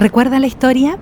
[0.00, 0.96] ¿Recuerdan la historia?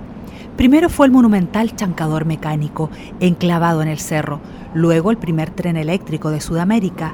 [0.56, 2.90] Primero fue el monumental chancador mecánico,
[3.20, 4.40] enclavado en el cerro,
[4.74, 7.12] luego el primer tren eléctrico de Sudamérica.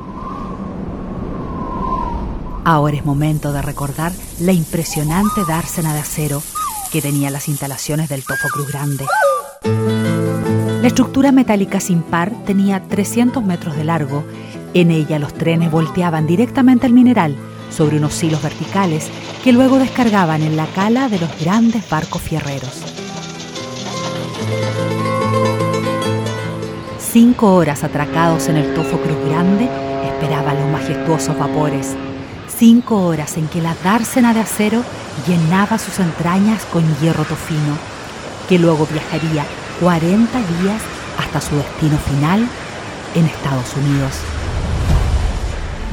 [2.64, 6.42] Ahora es momento de recordar la impresionante dársena de acero
[6.90, 9.04] que tenía las instalaciones del Tofo Cruz Grande.
[10.80, 14.24] La estructura metálica sin par tenía 300 metros de largo.
[14.72, 17.36] En ella los trenes volteaban directamente al mineral
[17.70, 19.10] sobre unos hilos verticales
[19.42, 22.82] que luego descargaban en la cala de los grandes barcos fierreros.
[26.98, 29.68] Cinco horas atracados en el Tofo Cruz Grande
[30.04, 31.94] esperaban los majestuosos vapores.
[32.48, 34.82] Cinco horas en que la dársena de acero
[35.26, 37.76] llenaba sus entrañas con hierro tofino,
[38.48, 39.44] que luego viajaría
[39.80, 40.82] 40 días
[41.18, 42.48] hasta su destino final
[43.14, 44.33] en Estados Unidos.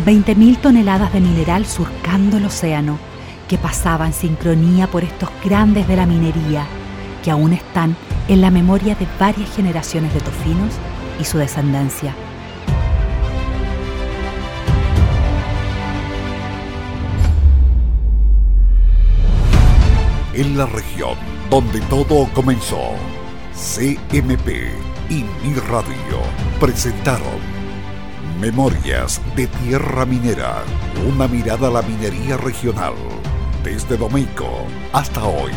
[0.05, 2.97] 20.000 toneladas de mineral surcando el océano,
[3.47, 6.65] que pasaba en sincronía por estos grandes de la minería,
[7.23, 7.95] que aún están
[8.27, 10.73] en la memoria de varias generaciones de tofinos
[11.19, 12.15] y su descendencia.
[20.33, 21.15] En la región
[21.49, 22.93] donde todo comenzó,
[23.53, 24.71] CMP
[25.09, 26.21] y Mi Radio
[26.59, 27.60] presentaron
[28.41, 30.63] Memorias de Tierra Minera,
[31.07, 32.95] una mirada a la minería regional,
[33.63, 35.51] desde Domeico hasta hoy.